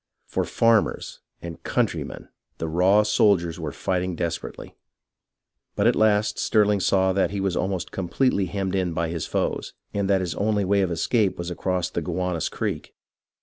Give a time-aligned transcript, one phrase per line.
[0.25, 4.75] For "farmers" and "country men" the raw soldiers were fighting desperately;
[5.75, 9.73] but at last Stirling saw that he was almost completely hemmed in by his foes,
[9.93, 12.95] and that his only way of escape was across the Gow anus Creek.